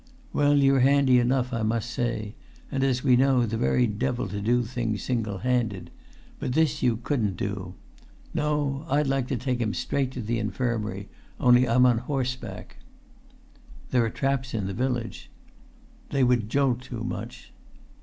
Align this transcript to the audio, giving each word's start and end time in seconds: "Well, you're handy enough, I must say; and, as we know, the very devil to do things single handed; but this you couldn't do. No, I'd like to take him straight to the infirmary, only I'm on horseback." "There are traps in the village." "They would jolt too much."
"Well, 0.33 0.57
you're 0.57 0.79
handy 0.79 1.19
enough, 1.19 1.53
I 1.53 1.61
must 1.61 1.87
say; 1.91 2.33
and, 2.71 2.83
as 2.83 3.03
we 3.03 3.15
know, 3.15 3.45
the 3.45 3.55
very 3.55 3.85
devil 3.85 4.27
to 4.29 4.41
do 4.41 4.63
things 4.63 5.03
single 5.03 5.37
handed; 5.37 5.91
but 6.39 6.53
this 6.53 6.81
you 6.81 6.97
couldn't 7.03 7.37
do. 7.37 7.75
No, 8.33 8.87
I'd 8.89 9.05
like 9.05 9.27
to 9.27 9.35
take 9.37 9.59
him 9.61 9.75
straight 9.75 10.09
to 10.13 10.21
the 10.23 10.39
infirmary, 10.39 11.07
only 11.39 11.67
I'm 11.69 11.85
on 11.85 11.99
horseback." 11.99 12.77
"There 13.91 14.03
are 14.03 14.09
traps 14.09 14.55
in 14.55 14.65
the 14.65 14.73
village." 14.73 15.29
"They 16.09 16.23
would 16.23 16.49
jolt 16.49 16.81
too 16.81 17.03
much." 17.03 17.53